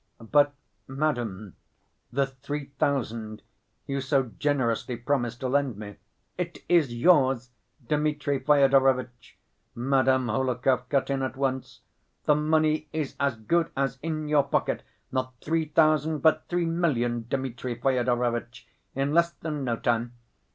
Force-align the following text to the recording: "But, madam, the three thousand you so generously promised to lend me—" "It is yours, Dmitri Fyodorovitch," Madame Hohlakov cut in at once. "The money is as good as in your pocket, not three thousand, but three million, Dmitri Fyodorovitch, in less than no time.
"But, 0.19 0.55
madam, 0.87 1.57
the 2.11 2.25
three 2.25 2.71
thousand 2.79 3.43
you 3.85 4.01
so 4.01 4.31
generously 4.39 4.97
promised 4.97 5.41
to 5.41 5.47
lend 5.47 5.77
me—" 5.77 5.97
"It 6.39 6.63
is 6.67 6.91
yours, 6.91 7.51
Dmitri 7.87 8.39
Fyodorovitch," 8.39 9.37
Madame 9.75 10.25
Hohlakov 10.29 10.89
cut 10.89 11.11
in 11.11 11.21
at 11.21 11.37
once. 11.37 11.81
"The 12.25 12.33
money 12.33 12.89
is 12.91 13.15
as 13.19 13.35
good 13.35 13.69
as 13.77 13.99
in 14.01 14.27
your 14.27 14.41
pocket, 14.47 14.81
not 15.11 15.35
three 15.39 15.65
thousand, 15.65 16.21
but 16.23 16.47
three 16.49 16.65
million, 16.65 17.27
Dmitri 17.29 17.75
Fyodorovitch, 17.75 18.67
in 18.95 19.13
less 19.13 19.29
than 19.29 19.63
no 19.63 19.75
time. 19.77 20.13